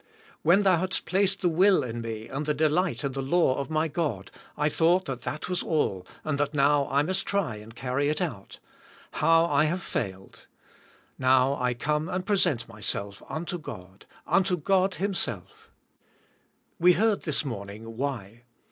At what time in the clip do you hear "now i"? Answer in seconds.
6.55-7.03, 11.19-11.75